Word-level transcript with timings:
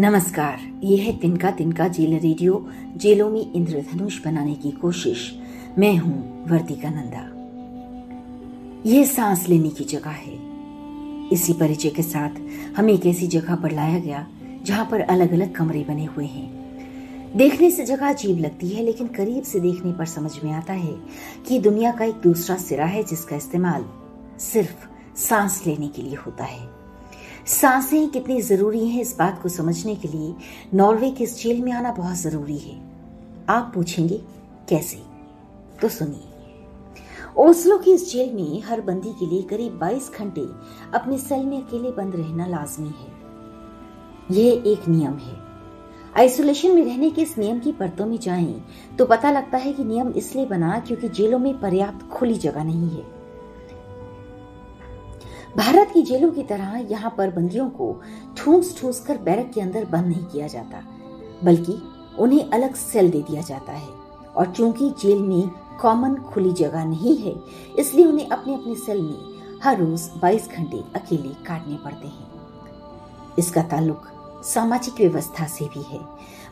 नमस्कार 0.00 0.80
ये 0.84 0.96
है 0.96 1.16
तिनका 1.18 1.50
तिनका 1.50 1.88
जेल 1.88 2.18
रेडियो, 2.18 2.68
जेलों 2.96 3.30
में 3.30 3.52
इंद्रधनुष 3.52 4.24
बनाने 4.24 4.54
की 4.54 4.70
कोशिश। 4.70 5.38
मैं 5.78 5.96
हूँ 5.96 6.44
वर्तिका 6.48 6.90
नंदा। 6.90 7.22
यह 8.90 9.04
सांस 9.04 9.48
लेने 9.48 9.68
की 9.68 9.84
जगह 9.84 10.10
है। 10.10 10.38
इसी 11.32 11.52
परिचय 11.52 11.88
के 11.88 12.02
साथ 12.02 12.30
हमें 12.76 12.92
एक 12.92 13.06
ऐसी 13.06 13.26
जगह 13.26 13.54
पर 13.54 13.72
लाया 13.72 13.98
गया, 13.98 14.26
जहाँ 14.64 14.88
पर 14.90 15.00
अलग 15.00 15.32
अलग 15.32 15.54
कमरे 15.54 15.84
बने 15.84 16.04
हुए 16.04 16.26
हैं। 16.26 16.48
देखने 17.36 17.70
से 17.70 17.84
जगह 17.84 18.08
अजीब 18.08 18.38
लगती 18.38 18.68
है, 18.68 18.84
लेकिन 18.84 19.06
करीब 19.06 19.42
से 19.42 19.60
देखने 19.60 19.92
पर 19.92 20.06
समझ 20.06 20.32
में 20.44 20.52
आता 20.52 20.72
है 20.72 20.96
कि 21.48 21.58
दुनिया 21.58 21.92
का 21.92 22.04
एक 22.04 22.14
दूसरा 22.14 22.56
सिरा 22.56 22.86
है 22.86 23.02
जिसका 23.02 23.36
इस्तेमाल 23.36 23.84
सिर्फ़ 24.38 24.88
सांस 25.16 25.62
लेने 25.66 25.88
के 25.88 26.02
लिए 26.02 26.14
होता 26.14 26.44
है। 26.44 26.77
साँसें 27.48 28.08
कितनी 28.08 28.40
ज़रूरी 28.42 28.88
हैं 28.88 29.00
इस 29.00 29.16
बात 29.18 29.42
को 29.42 29.48
समझने 29.48 29.94
के 29.94 30.08
लिए 30.08 30.34
नॉर्वे 30.74 31.10
के 31.10 31.24
इस 31.24 31.42
जेल 31.42 31.62
में 31.62 31.72
आना 31.72 31.92
बहुत 31.92 32.16
ज़रूरी 32.16 32.58
है। 32.58 32.80
आप 33.48 33.72
पूछेंगे, 33.74 34.20
कैसे? 34.68 35.02
तो 35.82 35.88
सुनिए। 35.88 36.20
ओस्लो 37.36 37.78
की 37.78 37.92
इस 37.92 38.12
जेल 38.12 38.34
में 38.34 38.62
हर 38.62 38.80
बंदी 38.80 39.12
के 39.12 39.26
लिए 39.26 39.42
करीब 39.42 39.78
22 39.78 40.10
घंटे 40.18 40.46
अपने 40.94 41.18
सेल 41.18 41.46
में 41.46 41.62
अकेले 41.62 41.90
बंद 41.90 42.16
रहना 42.16 42.46
लाजमी 42.46 42.88
है। 42.88 43.12
यह 44.36 44.62
एक 44.66 44.88
नियम 44.88 45.14
है। 45.14 45.36
आइसोलेशन 46.16 46.74
में 46.74 46.84
रहने 46.84 47.10
के 47.10 47.22
इस 47.22 47.38
नियम 47.38 47.58
की 47.58 47.72
परतों 47.72 48.06
में 48.06 48.18
जाएँ 48.18 48.64
तो 48.98 49.04
पता 49.04 49.30
लगता 49.30 49.58
है 49.58 49.72
कि 49.72 49.84
नियम 49.84 50.08
इसलिए 50.08 50.46
बना 50.46 50.80
क्योंकि 50.80 51.08
जेलों 51.08 51.38
में 51.38 51.60
पर्याप्त 51.60 52.08
खुली 52.08 52.34
जगह 52.34 52.64
नहीं 52.64 52.90
है। 52.90 53.17
भारत 55.58 55.90
की 55.94 56.02
जेलों 56.02 56.30
की 56.30 56.42
तरह 56.42 56.74
यहाँ 56.90 57.10
पर 57.16 57.30
बंदियों 57.30 57.68
को 57.70 57.86
ठूस 58.36 58.76
ठूस 58.80 59.00
कर 59.00 59.16
बैरक 59.18 59.50
के 59.54 59.60
अंदर 59.60 59.84
बंद 59.84 60.06
नहीं 60.06 60.24
किया 60.24 60.46
जाता, 60.46 60.82
बल्कि 61.44 61.72
उन्हें 62.18 62.50
अलग 62.50 62.74
सेल 62.74 63.10
दे 63.10 63.22
दिया 63.22 63.42
जाता 63.42 63.72
है। 63.72 63.88
और 64.36 64.52
चूँकि 64.52 64.90
जेल 65.00 65.22
में 65.22 65.50
कॉमन 65.80 66.14
खुली 66.28 66.52
जगह 66.52 66.84
नहीं 66.84 67.16
है, 67.16 67.34
इसलिए 67.78 68.06
उन्हें 68.06 68.28
अपने 68.28 68.54
अपने 68.54 68.74
सेल 68.76 69.02
में 69.02 69.58
हर 69.62 69.78
रोज 69.78 70.08
22 70.22 70.48
घंटे 70.48 70.84
अकेले 70.96 71.34
काटने 71.44 71.76
पड़ते 71.84 72.06
हैं। 72.06 73.34
इसका 73.38 73.62
ताल्लुक 73.64 74.08
सामाजिक 74.44 75.00
व्यवस्था 75.00 75.46
से 75.48 75.64
भी 75.64 75.82
है। 75.82 76.00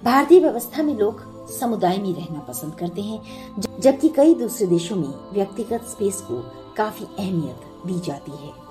भारतीय 0.05 0.41
व्यवस्था 0.41 0.83
में 0.83 0.95
लोग 0.95 1.25
समुदाय 1.53 1.99
में 1.99 2.13
रहना 2.15 2.41
पसंद 2.41 2.75
करते 2.75 3.03
हैं, 3.03 3.23
जबकि 3.81 4.09
कई 4.09 4.35
दूसरे 4.35 4.67
देशों 4.67 4.97
में 4.97 5.09
व्यक्तिगत 5.33 5.89
स्पेस 5.89 6.21
को 6.21 6.43
काफ़ी 6.77 7.07
अहमियत 7.19 7.87
दी 7.87 8.01
जाती 8.01 8.45
है। 8.45 8.66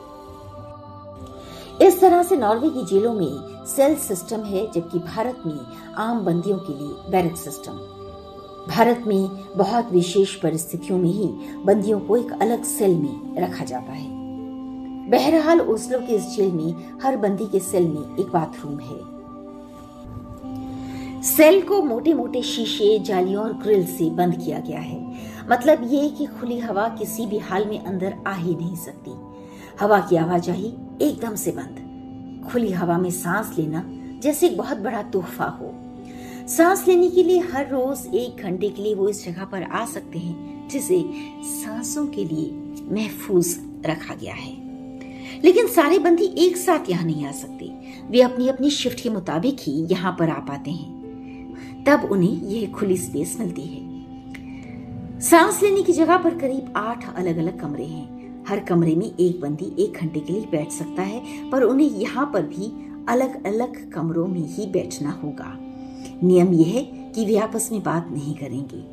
इस 1.85 2.01
तरह 2.01 2.23
से 2.23 2.35
नॉर्वे 2.35 2.69
की 2.69 2.85
जेलों 2.85 3.13
में 3.13 3.65
सेल 3.65 3.95
सिस्टम 3.95 4.43
है, 4.43 4.71
जबकि 4.71 4.99
भारत 4.99 5.43
में 5.45 5.59
आम 5.97 6.25
बंदियों 6.25 6.57
के 6.57 6.73
लिए 6.73 7.11
बैरक 7.11 7.35
सिस्टम। 7.35 7.71
भारत 8.69 9.03
में 9.07 9.29
बहुत 9.57 9.91
विशेष 9.91 10.35
परिस्थितियों 10.35 10.99
में 10.99 11.09
ही 11.09 11.27
बंदियों 11.65 11.99
को 11.99 12.17
एक 12.17 12.31
अलग 12.41 12.63
सेल 12.63 12.95
में 12.95 13.35
रखा 13.37 13.65
जाता 13.65 13.91
है। 13.91 14.07
बहरहाल 15.09 15.61
ओस्लो 15.61 15.99
के 15.99 16.15
इस 16.15 16.35
जेल 16.35 16.51
में 16.51 16.99
हर 17.03 17.17
बंदी 17.17 17.45
के 17.45 17.59
सेल 17.59 17.87
में 17.87 18.17
एक 18.19 18.27
बाथरूम 18.27 18.79
है। 18.79 19.15
सेल 21.23 21.61
को 21.61 21.81
मोटे 21.81 22.13
मोटे 22.13 22.41
शीशे, 22.41 22.99
जालियों 22.99 23.43
और 23.43 23.53
ग्रिल 23.53 23.85
से 23.85 24.09
बंद 24.09 24.35
किया 24.35 24.59
गया 24.59 24.79
है। 24.79 25.13
मतलब 25.51 25.81
ये 25.83 26.09
कि 26.09 26.25
खुली 26.25 26.59
हवा 26.59 26.87
किसी 26.87 27.25
भी 27.25 27.37
हाल 27.37 27.65
में 27.65 27.85
अंदर 27.85 28.15
आ 28.27 28.33
ही 28.33 28.55
नहीं 28.55 28.75
सकती। 28.75 29.11
हवा 29.79 29.99
की 29.99 30.15
आवाजाही 30.15 30.73
एकदम 31.01 31.35
से 31.35 31.51
बंद। 31.51 32.49
खुली 32.51 32.71
हवा 32.71 32.97
में 32.97 33.09
सांस 33.09 33.55
लेना 33.57 33.83
जैसे 34.23 34.47
एक 34.47 34.57
बहुत 34.57 34.77
बड़ा 34.77 35.01
तोहफा 35.03 35.45
हो। 35.45 35.73
सांस 36.47 36.87
लेने 36.87 37.09
के 37.09 37.23
लिए 37.23 37.39
हर 37.39 37.69
रोज 37.69 38.15
एक 38.15 38.43
घंटे 38.43 38.69
के 38.69 38.83
लिए 38.83 38.95
वो 38.95 39.09
इस 39.09 39.25
जगह 39.25 39.45
पर 39.45 39.63
आ 39.63 39.85
सकते 39.85 40.19
हैं 40.19 40.67
जिसे 40.67 41.03
सांसों 41.41 42.07
के 42.07 42.25
लिए 42.25 42.51
महफूज 42.91 43.57
रखा 43.85 44.15
गया 44.15 44.33
है। 44.33 44.53
लेकिन 45.43 45.67
सारे 45.67 45.99
बंदी 45.99 46.25
एक 46.37 46.57
साथ 46.57 46.89
यहाँ 46.89 47.05
नहीं 47.05 47.25
आ 47.25 47.31
सकते। 47.31 47.71
वे 48.09 48.21
अपनी 48.21 48.47
अपनी 48.47 48.69
शिफ्ट 48.69 49.01
के 49.01 49.09
मुताबिक 49.09 49.57
ही 49.59 49.87
यहाँ 49.91 50.15
पर 50.19 50.29
आ 50.29 50.39
पाते 50.39 50.71
हैं। 50.71 51.83
तब 51.87 52.09
उन्हें 52.11 52.41
यह 52.41 52.71
खुली 52.71 52.97
स्पेस 52.97 53.37
मिलती 53.39 53.61
है। 53.61 53.95
सांस 55.19 55.63
लेने 55.63 55.83
की 55.83 55.93
जगह 55.93 56.17
पर 56.17 56.37
करीब 56.37 56.73
आठ 56.75 57.15
अलग 57.15 57.37
अलग 57.37 57.59
कमरे 57.61 57.85
हैं। 57.85 58.14
हर 58.47 58.59
कमरे 58.59 58.95
में 58.95 59.17
एक 59.19 59.41
बंदी 59.41 59.83
एक 59.83 59.93
घंटे 59.93 60.19
के 60.19 60.33
लिए 60.33 60.47
बैठ 60.51 60.71
सकता 60.71 61.01
है, 61.01 61.49
पर 61.49 61.63
उन्हें 61.63 61.89
यहाँ 61.89 62.31
पर 62.33 62.41
भी 62.41 62.71
अलग 63.09 63.45
अलग 63.45 63.91
कमरों 63.91 64.27
में 64.27 64.47
ही 64.47 64.65
बैठना 64.65 65.11
होगा। 65.11 65.57
नियम 66.23 66.53
यह 66.53 66.67
है 66.67 66.83
कि 66.83 67.25
वे 67.25 67.37
आपस 67.37 67.69
में 67.71 67.83
बात 67.83 68.07
नहीं 68.11 68.35
करेंगे। 68.35 68.83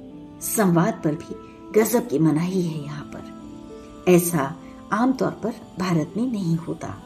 संवाद 0.40 1.00
पर 1.04 1.14
भी 1.14 1.34
गजब 1.80 2.08
की 2.08 2.18
मनाही 2.18 2.62
है 2.62 2.84
यहाँ 2.84 3.04
पर। 3.04 4.10
ऐसा 4.10 4.56
आमतौर 4.92 5.30
पर 5.30 5.50
भारत 5.78 6.14
में 6.16 6.32
नहीं 6.32 6.56
होता। 6.56 7.02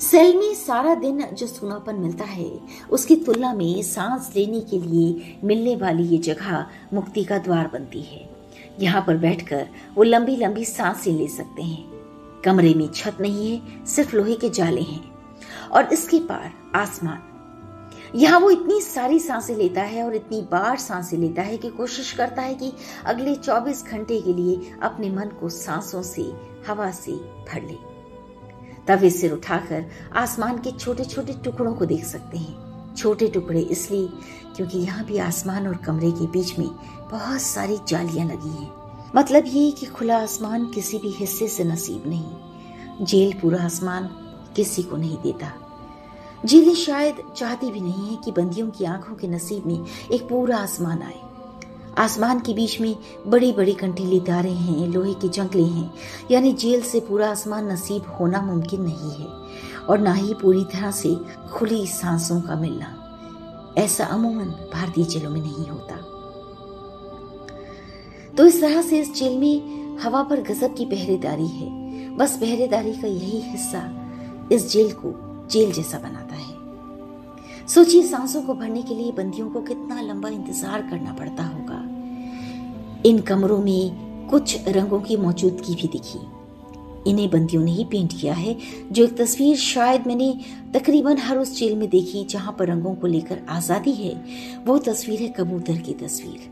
सेल 0.00 0.36
में 0.36 0.54
सारा 0.54 0.94
दिन 0.94 1.22
जो 1.22 1.46
सुनापन 1.46 1.94
मिलता 1.94 2.24
है, 2.24 2.60
उसकी 2.90 3.16
तुलना 3.16 3.54
में 3.54 3.82
सांस 3.82 4.32
लेने 4.36 4.60
के 4.60 4.78
लिए 4.78 5.38
मिलने 5.44 5.76
वाली 5.76 6.02
ये 6.02 6.18
जगह 6.18 6.66
मुक्ति 6.92 7.24
का 7.24 7.38
द्वार 7.38 7.70
बनती 7.72 8.02
है। 8.02 8.33
यहाँ 8.80 9.04
पर 9.06 9.16
बैठकर 9.16 9.68
वो 9.94 10.02
लंबी 10.02 10.36
लंबी 10.36 10.64
साँसें 10.64 11.12
ले 11.12 11.28
सकते 11.28 11.62
हैं। 11.62 11.94
कमरे 12.44 12.74
में 12.74 12.88
छत 12.88 13.16
नहीं 13.20 13.50
है, 13.50 13.86
सिर्फ़ 13.86 14.16
लोहे 14.16 14.34
के 14.34 14.50
जाले 14.50 14.80
हैं। 14.80 15.14
और 15.72 15.92
इसके 15.92 16.18
पार 16.18 16.52
आसमान। 16.74 17.22
यहाँ 18.14 18.40
वो 18.40 18.50
इतनी 18.50 18.80
सारी 18.80 19.18
साँसें 19.18 19.56
लेता 19.56 19.82
है 19.82 20.04
और 20.04 20.14
इतनी 20.14 20.40
बार 20.42 20.76
साँसें 20.76 21.18
लेता 21.18 21.42
है 21.42 21.56
कि 21.56 21.70
कोशिश 21.70 22.12
करता 22.12 22.42
है 22.42 22.54
कि 22.54 22.72
अगले 23.04 23.34
24 23.34 23.84
घंटे 23.86 24.20
के 24.20 24.32
लिए 24.32 24.72
अपने 24.82 25.10
मन 25.10 25.28
को 25.40 25.48
सांसों 25.48 26.02
से, 26.02 26.32
हवा 26.68 26.90
से 26.90 27.12
भर 27.12 27.62
ले। 27.62 27.94
तब 28.88 28.98
वे 29.00 29.10
सिर 29.10 29.32
उठाकर 29.32 29.86
आसमान 30.16 30.58
के 30.58 30.70
छोटे 30.70 31.04
छोटे 31.04 31.32
टुकड़ों 31.32 31.74
को 31.74 31.86
देख 31.86 32.04
सकते 32.04 32.38
हैं। 32.38 32.94
छोटे 32.94 33.28
टुकड़े 33.28 33.60
इसलिए 33.60 34.08
क्योंकि 34.56 34.78
यहाँ 34.78 35.04
भी 35.04 35.18
आसमान 35.18 35.66
और 35.66 35.76
कमरे 35.76 36.10
के 36.10 36.26
बीच 36.26 36.58
में 36.58 36.70
बहुत 37.10 37.40
सारी 37.40 37.78
जालियाँ 37.88 38.26
लगी 38.26 38.48
हैं। 38.48 38.74
मतलब 39.16 39.44
ये 39.46 39.70
कि 39.70 39.86
खुला 39.86 40.22
आसमान 40.22 40.66
किसी 40.66 40.98
भी 40.98 41.08
हिस्से 41.08 41.48
से 41.48 41.64
नसीब 41.64 42.02
नहीं। 42.06 42.34
जेल 43.04 43.32
पूरा 43.32 43.64
आसमान 43.64 44.06
किसी 44.56 44.82
को 44.82 44.96
नहीं 44.96 45.18
देता। 45.18 45.52
जेलें 46.44 46.74
शायद 46.74 47.16
चाहती 47.36 47.70
भी 47.70 47.80
नहीं 47.80 48.10
है 48.10 48.16
कि 48.16 48.32
बंदियों 48.32 48.70
की 48.70 48.84
आँखों 48.84 49.14
के 49.14 49.28
नसीब 49.28 49.66
में 49.66 49.84
एक 50.12 50.28
पूरा 50.28 50.58
आसमान 50.58 51.02
आए। 51.02 51.20
आसमान 51.98 52.40
के 52.40 52.54
बीच 52.54 52.80
में 52.80 52.96
बड़ी 53.26 53.52
बड़ी 53.52 53.72
कंटीली 53.72 54.20
तारे 54.20 54.50
हैं, 54.50 54.88
लोहे 54.88 55.14
के 55.14 55.28
जंगले 55.28 55.62
हैं। 55.62 55.94
यानी 56.30 56.52
जेल 56.52 56.82
से 56.82 57.00
पूरा 57.00 57.30
आसमान 57.30 57.72
नसीब 57.72 58.16
होना 58.20 58.40
मुमकिन 58.42 58.82
नहीं 58.82 59.10
है। 59.10 59.28
और 59.88 59.98
ना 59.98 60.12
ही 60.12 60.34
पूरी 60.34 60.64
तरह 60.64 60.90
से 60.90 61.16
खुली 61.52 61.86
सांसों 61.86 62.40
का 62.40 62.56
मिलना। 62.56 63.00
ऐसा 63.78 64.04
अमूमन 64.04 64.44
भारतीय 64.44 65.04
जेलों 65.04 65.30
में 65.30 65.40
नहीं 65.40 65.68
होता। 65.68 66.13
तो 68.38 68.46
इस 68.46 68.60
तरह 68.60 68.80
से 68.82 68.98
इस 69.00 69.14
जेल 69.14 69.38
में 69.38 69.98
हवा 69.98 70.22
पर 70.22 70.40
गजब 70.42 70.74
की 70.74 70.84
पहरेदारी 70.84 71.46
है। 71.46 72.16
बस 72.16 72.36
पहरेदारी 72.36 72.92
का 72.92 73.08
यही 73.08 73.40
हिस्सा 73.40 73.82
इस 74.52 74.70
जेल 74.72 74.90
को 74.92 75.12
जेल 75.50 75.72
जैसा 75.72 75.98
बनाता 75.98 76.36
है। 76.36 77.66
सोचिए 77.66 78.02
सांसों 78.02 78.42
को 78.42 78.54
भरने 78.54 78.82
के 78.82 78.94
लिए 78.94 79.12
बंदियों 79.12 79.48
को 79.50 79.60
कितना 79.60 80.00
लंबा 80.00 80.28
इंतज़ार 80.28 80.82
करना 80.82 81.12
पड़ता 81.12 81.42
होगा। 81.42 81.80
इन 83.08 83.20
कमरों 83.20 83.58
में 83.58 84.28
कुछ 84.30 84.68
रंगों 84.68 85.00
की 85.00 85.16
मौजूदगी 85.16 85.74
भी 85.74 85.88
दिखी। 85.88 86.18
इन्हें 87.10 87.28
बंदियों 87.30 87.62
ने 87.62 87.70
ही 87.70 87.84
पेंट 87.84 88.12
किया 88.12 88.34
है, 88.34 88.56
जो 88.92 89.04
एक 89.04 89.16
तस्वीर 89.16 89.56
शायद 89.56 90.06
मैंने 90.06 90.32
तकरीबन 90.74 91.18
हर 91.18 91.38
उस 91.38 91.56
जेल 91.58 91.76
में 91.76 91.88
देखी 91.88 92.24
जहाँ 92.24 92.56
पर 92.58 92.68
रंगों 92.68 92.94
को 92.94 93.06
लेकर 93.06 93.42
आज़ादी 93.48 93.92
है। 93.92 94.14
वो 94.66 94.78
तस्वीर 94.78 95.22
है 95.22 95.28
कबूतर 95.28 95.78
की 95.78 95.92
तस्वीर। 95.94 96.50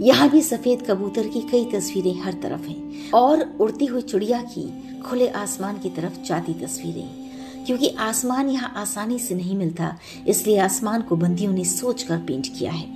यहाँ 0.00 0.30
भी 0.30 0.42
सफ़ेद 0.42 0.82
कबूतर 0.82 1.26
की 1.26 1.40
कई 1.40 1.64
तस्वीरें 1.64 2.20
हर 2.20 2.32
तरफ़ 2.32 2.62
हैं 2.62 3.10
और 3.10 3.56
उड़ती 3.60 3.86
हुई 3.86 4.02
चिड़िया 4.02 4.42
की 4.42 5.00
खुले 5.00 5.28
आसमान 5.28 5.78
की 5.78 5.90
तरफ़ 5.90 6.22
जाती 6.22 6.54
तस्वीरें। 6.54 7.26
क्योंकि 7.66 7.88
आसमान 7.88 8.48
यहाँ 8.48 8.72
आसानी 8.76 9.18
से 9.18 9.34
नहीं 9.34 9.56
मिलता, 9.56 9.98
इसलिए 10.26 10.58
आसमान 10.58 11.02
को 11.02 11.16
बंदियों 11.16 11.52
ने 11.52 11.64
सोचकर 11.64 12.18
पेंट 12.18 12.46
किया 12.58 12.72
है। 12.72 12.86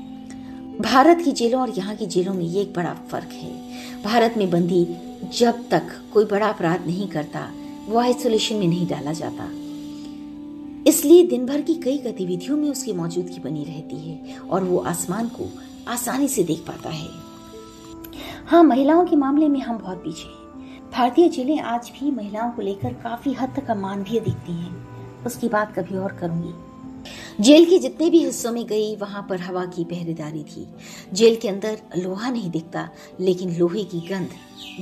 भारत 0.81 1.23
की 1.25 1.33
जेलों 1.33 1.61
और 1.61 1.71
यहाँ 1.71 1.97
की 1.97 2.07
जेलों 2.07 2.35
में 2.35 2.45
ये 2.45 2.63
एक 2.63 2.75
बड़ा 2.75 2.95
फ़र्क 3.11 3.33
है। 3.33 3.51
भारत 4.03 4.35
में 4.37 4.51
बंदी 4.51 4.87
जब 5.39 5.69
तक 5.71 5.83
कोई 6.13 6.25
बड़ा 6.25 6.49
अपराध 6.49 6.87
नहीं 6.87 7.09
करता, 7.09 7.51
वो 7.89 7.99
आइसोलेशन 7.99 8.55
में 8.55 8.69
नहीं 8.69 8.87
डाला 8.87 9.13
जाता। 9.13 9.51
इसलिए 10.87 11.23
दिन 11.23 11.47
भर 11.47 11.61
की 11.61 11.75
कई 11.75 11.99
गतिविधियों 11.99 12.57
में 12.57 12.71
उसकी 12.71 12.93
मौजूदगी 12.93 13.39
बनी 13.39 13.65
रहती 13.65 13.97
है 13.97 14.39
और 14.39 14.65
वो 14.65 14.79
आसमान 14.79 15.29
को 15.29 15.49
आसानी 15.89 16.29
से 16.29 16.45
देख 16.45 16.59
पाता 16.59 16.91
है। 16.91 17.09
हाँ 18.47 18.65
महिलाओं 18.65 19.07
के 19.07 19.17
मामले 19.17 19.49
में 19.49 19.61
हम 19.61 19.79
बहुत 19.79 19.99
पीछे 19.99 20.29
हैं। 20.29 20.91
भारतीय 20.91 21.29
जेलें 21.29 21.61
आज 21.61 21.93
भी 22.01 22.11
महिलाओं 22.11 22.51
को 22.51 22.63
लेकर 22.63 22.93
काफ़ी 22.93 23.33
हद 23.33 23.53
तक 23.57 23.71
अमानवीय 23.71 24.21
दिखती 24.21 24.53
हैं। 24.53 25.25
उसकी 25.25 25.49
बात 25.49 25.79
कभी 25.79 25.99
और 25.99 26.13
करूँगी। 26.13 26.55
जेल 27.43 27.65
के 27.65 27.79
जितने 27.79 28.11
भी 28.11 28.25
हिस्सों 28.25 28.53
में 28.53 28.67
गई, 28.67 28.97
वहाँ 28.97 29.27
पर 29.31 29.41
हवा 29.41 29.65
की 29.65 29.85
पहरेदारी 29.85 30.43
थी। 30.43 30.69
जेल 31.13 31.37
के 31.37 31.49
अंदर 31.49 31.79
लोहा 31.99 32.31
नहीं 32.31 32.51
दिखता, 32.51 32.89
लेकिन 33.21 33.57
लोहे 33.59 33.85
की 33.85 34.01
गंध 34.01 34.31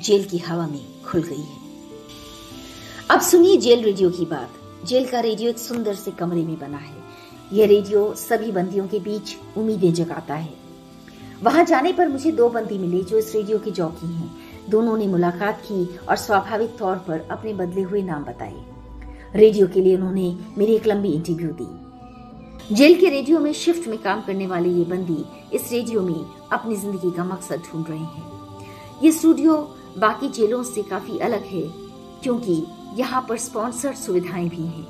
जेल 0.03 0.25
की 0.25 0.39
हवा 0.39 0.67
में 0.67 1.03
खुल 1.03 1.23
गई 1.23 1.41
है। 1.41 1.57
अब 3.11 3.21
सुनिए 3.21 3.57
जेल 3.57 3.83
रेडियो 3.83 4.11
की 4.11 4.25
बात। 4.25 4.51
जेल 4.85 5.07
का 5.07 5.21
रेडियो 5.21 5.51
एक 5.51 5.59
सुंदर 5.59 5.95
से 5.95 6.11
कमरे 6.11 6.43
में 6.43 6.59
बना 6.59 6.79
है। 6.79 6.97
यह 7.53 7.67
रेडियो 7.67 8.13
सभी 8.15 8.53
बंदियों 8.53 8.87
के 8.89 8.99
बीच 8.99 9.37
उम्मीदें 9.57 9.93
जगाता 9.95 10.35
है। 10.35 10.53
वहाँ 11.43 11.65
जाने 11.65 11.93
पर 11.93 12.09
मुझे 12.09 12.33
दो 12.33 12.49
बंदी 12.49 12.79
मिले 12.79 13.03
जो 13.03 13.19
इस 13.19 13.35
रेडियो 13.35 13.59
के 13.59 13.71
जौकी 13.71 14.07
हैं। 14.07 14.31
दोनों 14.71 14.97
ने 14.97 15.07
मुलाकात 15.07 15.61
की 15.63 15.85
और 15.99 16.17
स्वाभाविक 16.17 16.77
तौर 16.79 16.97
पर 17.09 17.27
अपने 17.31 17.55
बदले 17.55 17.83
हुए 17.83 18.03
नाम 18.03 18.25
बताए। 18.25 18.65
रेडियो 19.37 19.67
के 19.67 19.81
लिए 19.81 19.97
उन्होंने 19.97 20.35
मेरी 20.59 20.75
एक 20.77 20.87
लंबी 20.87 21.13
इंटरव्यू 21.13 21.49
दी। 21.61 22.75
जेल 22.75 22.99
के 23.01 23.09
रेडियो 23.09 23.39
में 23.39 23.53
शिफ्ट 23.55 23.89
में 23.89 23.99
काम 23.99 24.23
करने 24.23 24.47
वाले 24.47 24.69
ये 24.69 24.85
बंदी 24.85 25.25
इस 25.57 25.71
रेडियो 25.73 26.01
में 26.03 26.25
अपनी 26.53 26.77
ज़िंदगी 26.77 27.11
का 27.11 27.25
मकसद 27.25 27.63
ढूंढ 27.73 27.89
रहे 27.89 27.99
हैं। 27.99 29.03
ये 29.03 29.13
स्टूडियो 29.13 29.57
बाकी 29.99 30.29
जेलों 30.31 30.63
से 30.63 30.83
काफ़ी 30.83 31.19
अलग 31.19 31.45
है, 31.45 31.63
क्योंकि 32.23 32.65
यहाँ 32.95 33.25
पर 33.29 33.37
स्पॉन्सर 33.37 33.95
सुविधाएँ 33.95 34.49
भी 34.49 34.63
हैं। 34.63 34.87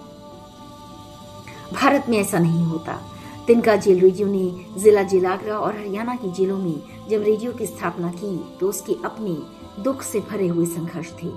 भारत 1.72 2.04
में 2.08 2.18
ऐसा 2.18 2.38
नहीं 2.38 2.64
होता। 2.64 3.00
तिनका 3.46 3.74
जेल 3.76 4.00
रेडियो 4.00 4.28
ने 4.28 4.80
जिला 4.80 5.02
जेलागरा 5.02 5.58
और 5.58 5.76
हरियाणा 5.76 6.14
की 6.16 6.30
जेलों 6.32 6.58
में 6.58 7.08
जब 7.10 7.22
रेडियो 7.22 7.52
की 7.52 7.66
स्थापना 7.66 8.10
की 8.12 8.36
तो 8.60 8.68
उसके 8.68 8.96
अपने 9.04 9.36
दुख 9.82 10.02
से 10.02 10.20
भरे 10.20 10.48
हुए 10.48 10.66
संघर्ष 10.66 11.12
थे। 11.12 11.32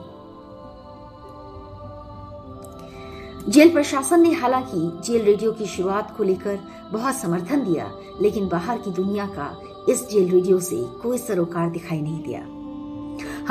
जेल 3.52 3.70
प्रशासन 3.70 4.22
ने 4.22 4.34
हालाँकि 4.34 5.02
जेल 5.04 5.26
रेडियो 5.26 5.52
की 5.52 5.66
शुरुआत 5.66 6.16
को 6.18 6.24
लेकर 6.24 6.60
बहुत 6.92 7.16
समर्थन 7.16 7.64
दिया, 7.66 7.92
लेकिन 8.22 8.48
बाहर 8.48 8.78
की 8.78 8.92
दुनिया 8.92 9.26
का 9.28 9.56
इस 9.90 10.08
जेल 10.10 10.30
रेडियो 10.32 10.60
से 10.60 10.84
कोई 11.02 11.18
सरोकार 11.18 11.70
दिखाई 11.70 12.02
नहीं 12.02 12.24
दिया। 12.24 12.42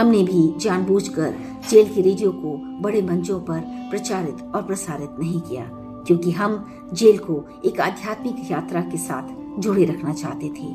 हमने 0.00 0.23
भी 0.25 0.43
जानबूझकर 0.61 1.35
जेल 1.70 1.88
के 1.94 2.02
रेडियो 2.02 2.31
को 2.32 2.56
बड़े 2.82 3.00
मंचों 3.02 3.38
पर 3.41 3.61
प्रचारित 3.91 4.43
और 4.55 4.62
प्रसारित 4.62 5.17
नहीं 5.19 5.41
किया, 5.41 5.64
क्योंकि 6.06 6.31
हम 6.31 6.55
जेल 6.94 7.19
को 7.19 7.35
एक 7.67 7.81
आध्यात्मिक 7.81 8.50
यात्रा 8.50 8.81
के 8.82 8.99
साथ 8.99 9.61
जोड़े 9.61 9.85
रखना 9.85 10.12
चाहते 10.12 10.49
थे। 10.50 10.69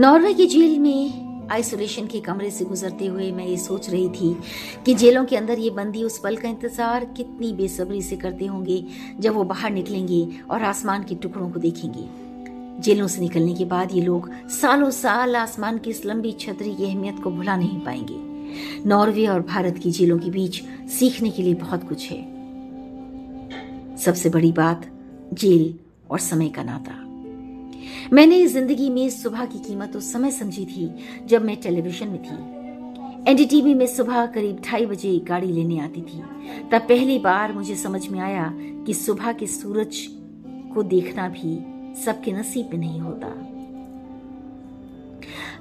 नॉर्वे 0.00 0.32
की 0.34 0.46
जेल 0.46 0.78
में 0.78 1.48
आइसोलेशन 1.52 2.06
के 2.06 2.20
कमरे 2.20 2.50
से 2.50 2.64
गुजरते 2.64 3.06
हुए 3.06 3.30
मैं 3.32 3.46
ये 3.46 3.56
सोच 3.56 3.88
रही 3.90 4.08
थी 4.10 4.32
कि 4.86 4.94
जेलों 4.94 5.24
के 5.24 5.36
अंदर 5.36 5.58
ये 5.58 5.70
बंदी 5.70 6.02
उस 6.02 6.18
पल 6.18 6.36
का 6.36 6.48
इंतज़ार 6.48 7.04
कितनी 7.16 7.52
बेसब्री 7.54 8.02
से 8.02 8.16
करते 8.16 8.46
होंगे, 8.46 8.82
जब 9.20 9.34
वो 9.34 9.44
बाहर 9.44 9.70
निकलेंगे 9.70 10.26
और 10.50 10.62
आसमान 10.64 11.04
के 11.04 11.14
टुकड़ों 11.16 11.50
को 11.50 11.60
देखेंगे। 11.60 12.08
जेलों 12.82 13.06
से 13.06 13.20
निकलने 13.20 13.54
के 13.54 13.64
बाद 13.64 13.92
ये 13.92 14.00
लोग 14.02 14.30
सालों 14.52 14.90
साल 14.92 15.36
आसमान 15.36 15.78
की 15.78 15.90
इस 15.90 16.04
लंबी 16.06 16.32
छतरी 16.40 16.74
की 16.74 16.84
अहमियत 16.84 17.22
को 17.24 17.30
भुला 17.30 17.56
नहीं 17.56 17.78
पाएँगे। 17.80 18.25
नॉर्वे 18.86 19.26
और 19.26 19.42
भारत 19.42 19.78
की 19.78 19.90
जेलों 19.90 20.18
के 20.18 20.30
बीच 20.30 20.62
सीखने 20.90 21.30
के 21.30 21.42
लिए 21.42 21.54
बहुत 21.54 21.88
कुछ 21.88 22.10
है। 22.10 22.20
सबसे 23.96 24.30
बड़ी 24.30 24.52
बात, 24.52 24.86
जेल 25.34 25.74
और 26.10 26.18
समय 26.18 26.48
का 26.48 26.62
नाता। 26.62 26.92
मैंने 28.12 28.46
ज़िंदगी 28.46 28.90
में 28.90 29.08
सुबह 29.10 29.44
की 29.44 29.58
कीमत 29.58 29.96
उस 29.96 30.12
समय 30.12 30.30
समझी 30.30 30.64
थी 30.66 30.90
जब 31.26 31.44
मैं 31.44 31.56
टेलीविज़न 31.56 32.08
में 32.08 32.22
थी। 32.22 33.30
एनडीटीवी 33.30 33.74
में 33.74 33.86
सुबह 33.86 34.26
करीब 34.26 34.60
ढाई 34.66 34.86
बजे 34.86 35.18
गाड़ी 35.18 35.46
लेने 35.46 35.78
आती 35.78 36.00
थी। 36.00 36.22
तब 36.72 36.80
पहली 36.80 37.18
बार 37.18 37.52
मुझे 37.52 37.76
समझ 37.76 38.08
में 38.08 38.20
आया 38.20 38.52
कि 38.86 38.94
सुबह 38.94 39.32
के 39.32 39.46
सूरज 39.46 40.06
को 40.74 40.82
देखना 40.82 41.28
भी 41.28 41.58
सबके 42.04 42.32
नसीब 42.32 42.70
में 42.72 42.78
नहीं 42.78 43.00
होता। 43.00 43.28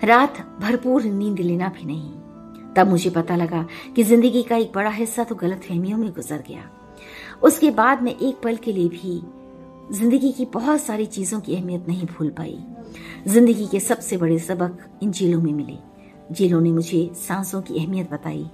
रात 0.04 0.38
भरपूर 0.62 1.04
नींद 1.04 1.40
लेना 1.40 1.68
भी 1.68 1.86
नहीं। 1.86 2.12
तब 2.76 2.88
मुझे 2.88 3.10
पता 3.10 3.36
लगा 3.36 3.66
कि 3.96 4.04
ज़िंदगी 4.04 4.44
का 4.44 4.56
एक 4.56 4.72
बड़ा 4.76 4.90
हिस्सा 4.90 5.24
तो 5.24 5.36
गलत 5.36 5.64
फहमियों 5.64 5.98
में 5.98 6.12
गुजर 6.12 6.44
गया। 6.48 6.70
उसके 7.44 7.72
बाद 7.72 8.02
मैं 8.02 8.16
एक 8.18 8.42
पल 8.44 8.56
के 8.56 8.74
लिए 8.74 8.90
भी 8.90 9.22
ज़िंदगी 9.92 10.32
की 10.32 10.46
बहुत 10.46 10.82
सारी 10.82 11.06
चीज़ों 11.06 11.40
की 11.40 11.56
अहमियत 11.56 11.88
नहीं 11.88 12.06
भूल 12.08 12.30
पाई। 12.30 12.58
ज़िंदगी 13.28 13.68
के 13.68 13.80
सबसे 13.80 14.18
बड़े 14.18 14.40
सबक 14.40 14.86
इन 15.04 15.12
जेलों 15.12 15.42
में 15.42 15.54
मिले। 15.54 15.78
जेलों 16.32 16.62
ने 16.62 16.72
मुझे 16.72 17.10
सांसों 17.16 17.62
की 17.62 17.80
अहमियत 17.80 18.12
बताई। 18.12 18.46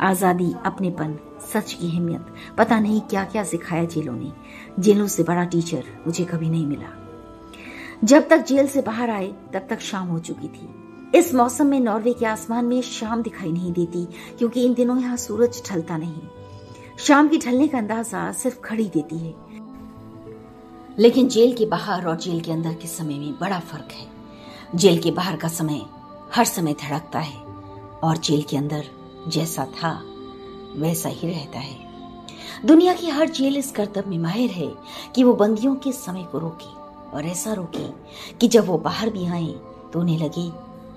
आज़ादी, 0.00 0.52
अपनेपन, 0.64 1.18
सच 1.52 1.72
की 1.72 1.86
अहमियत। 1.86 2.26
पता 2.58 2.78
नहीं 2.80 3.00
क्या 3.00 3.24
क्या 3.24 3.44
सिखाया 3.44 3.84
जेलों 3.84 4.14
ने। 4.14 4.32
जेलों 4.82 5.06
से 5.06 5.22
बड़ा 5.22 5.44
टीचर 5.44 5.84
मुझे 6.06 6.24
कभी 6.24 6.50
नहीं 6.50 6.66
मिला। 6.66 6.90
जब 8.04 8.28
तक 8.28 8.44
जेल 8.46 8.66
से 8.66 8.82
बाहर 8.82 9.10
आए, 9.10 9.32
तब 9.54 9.66
तक 9.70 9.80
शाम 9.80 10.06
हो 10.06 10.18
चुकी 10.18 10.48
थी। 10.48 10.68
इस 11.14 11.32
मौसम 11.34 11.66
में 11.66 11.78
नॉर्वे 11.80 12.12
के 12.12 12.26
आसमान 12.26 12.64
में 12.64 12.80
शाम 12.82 13.22
दिखाई 13.22 13.52
नहीं 13.52 13.72
देती, 13.72 14.04
क्योंकि 14.38 14.64
इन 14.64 14.74
दिनों 14.74 14.98
यहाँ 14.98 15.16
सूरज 15.16 15.62
ढलता 15.70 15.96
नहीं। 15.96 16.20
शाम 16.98 17.28
की 17.28 17.38
ढलने 17.38 17.68
का 17.68 17.78
अंदाज़ा 17.78 18.30
सिर्फ़ 18.32 18.60
खड़ी 18.60 18.84
देती 18.88 19.18
है। 19.18 19.34
लेकिन 20.98 21.28
जेल 21.28 21.54
के 21.56 21.66
बाहर 21.66 22.06
और 22.06 22.16
जेल 22.16 22.40
के 22.40 22.52
अंदर 22.52 22.74
के 22.74 22.88
समय 22.88 23.18
में 23.18 23.38
बड़ा 23.40 23.58
फ़र्क 23.60 23.92
है। 23.92 24.06
जेल 24.74 24.98
के 24.98 25.10
बाहर 25.10 25.36
का 25.36 25.48
समय 25.48 25.80
हर 26.34 26.44
समय 26.44 26.74
धड़कता 26.82 27.18
है 27.18 27.38
और 28.02 28.16
जेल 28.16 28.42
के 28.42 28.56
अंदर 28.56 28.84
जैसा 29.28 29.64
था, 29.64 29.92
वैसा 30.76 31.08
ही 31.08 31.28
रहता 31.28 31.58
है। 31.58 32.66
दुनिया 32.66 32.94
की 32.94 33.08
हर 33.08 33.28
जेल 33.30 33.56
इस 33.56 33.70
कर्तव्य 33.70 34.10
में 34.10 34.18
माहिर 34.18 34.50
है 34.50 34.72
कि 35.14 35.24
वो 35.24 35.34
बंदियों 35.34 35.74
के 35.74 35.92
समय 35.94 36.24
को 36.32 36.38
रोके 36.38 36.76
और 37.16 37.26
ऐसा 37.26 37.52
रोके 37.52 37.86
कि 38.38 38.48
जब 38.48 38.66
वो 38.66 38.78
बाहर 38.78 39.10
भी 39.10 39.26
आए 39.26 39.52
तो 39.92 40.00
उन्हें 40.00 40.18
लगे 40.18 40.50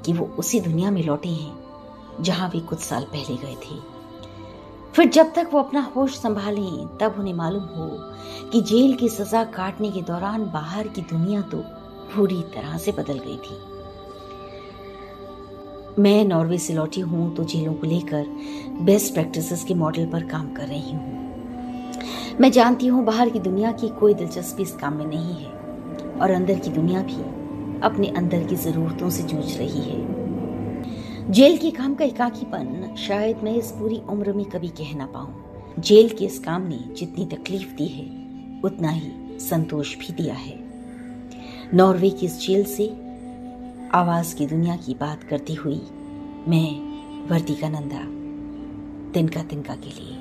कि 0.05 0.13
वो 0.13 0.25
उसी 0.39 0.59
दुनिया 0.61 0.91
में 0.91 1.03
लौटे 1.03 1.29
हैं, 1.29 1.53
जहाँ 2.21 2.49
वे 2.49 2.59
कुछ 2.59 2.79
साल 2.79 3.03
पहले 3.05 3.35
गए 3.37 3.55
थे। 3.63 3.79
फिर 4.95 5.09
जब 5.09 5.33
तक 5.33 5.49
वो 5.53 5.59
अपना 5.59 5.81
होश 5.95 6.17
संभालें, 6.19 6.97
तब 6.97 7.15
उन्हें 7.19 7.33
मालूम 7.33 7.63
हो 7.75 7.89
कि 8.51 8.61
जेल 8.61 8.95
की 8.95 9.09
सजा 9.09 9.43
काटने 9.51 9.91
के 9.91 10.01
दौरान 10.01 10.45
बाहर 10.45 10.87
की 10.87 11.01
दुनिया 11.01 11.41
तो 11.41 11.57
पूरी 12.15 12.41
तरह 12.55 12.77
से 12.77 12.91
बदल 12.91 13.19
गई 13.19 13.37
थी। 13.37 13.57
मैं 15.99 16.23
नॉर्वे 16.25 16.57
से 16.57 16.73
लौटी 16.73 17.01
हूँ 17.01 17.33
तो 17.35 17.43
जेलों 17.43 17.73
को 17.73 17.87
लेकर 17.87 18.25
बेस्ट 18.81 19.13
प्रैक्टिसेस 19.13 19.63
के 19.63 19.73
मॉडल 19.73 20.05
पर 20.05 20.23
काम 20.23 20.53
कर 20.53 20.67
रही 20.67 20.91
हूँ। 20.91 21.19
मैं 22.39 22.51
जानती 22.51 22.87
हूँ 22.87 23.03
बाहर 23.05 23.29
की 23.29 23.39
दुनिया 23.39 23.71
की 23.71 23.89
कोई 23.89 24.13
दिलचस्पी 24.13 24.63
इस 24.63 24.75
काम 24.75 24.93
में 24.93 25.05
नहीं 25.05 25.33
है, 25.35 25.51
और 26.21 26.31
अंदर 26.31 26.59
की 26.59 26.69
दुनिया 26.69 27.01
भी। 27.01 27.23
अपने 27.83 28.07
अंदर 28.07 28.43
की 28.43 28.55
जरूरतों 28.55 29.09
से 29.09 29.23
जूझ 29.23 29.57
रही 29.57 29.81
है। 29.81 31.31
जेल 31.31 31.57
के 31.57 31.71
काम 31.71 31.93
का 31.95 32.05
एकाकीपन 32.05 32.95
शायद 32.97 33.43
मैं 33.43 33.55
इस 33.55 33.71
पूरी 33.71 34.01
उम्र 34.09 34.33
में 34.33 34.45
कभी 34.45 34.67
कह 34.69 34.95
ना 34.95 35.05
पाऊँ। 35.05 35.81
जेल 35.81 36.09
के 36.09 36.25
इस 36.25 36.39
काम 36.39 36.61
ने 36.61 36.79
जितनी 36.97 37.25
तकलीफ़ 37.25 37.75
दी 37.75 37.87
है, 37.87 38.05
उतना 38.61 38.89
ही 38.89 39.11
संतोष 39.39 39.95
भी 39.97 40.13
दिया 40.13 40.35
है। 40.35 40.59
नॉर्वे 41.73 42.09
की 42.09 42.25
इस 42.25 42.39
जेल 42.41 42.63
से 42.65 42.87
आवाज़ 43.93 44.35
की 44.35 44.45
दुनिया 44.45 44.75
की 44.75 44.93
बात 44.93 45.23
करती 45.23 45.53
हुई 45.53 45.81
मैं 46.47 47.27
वर्तिका 47.27 47.69
नंदा, 47.69 48.03
तिनका 49.11 49.43
तिनका 49.43 49.75
के 49.75 49.89
लिए 49.89 50.17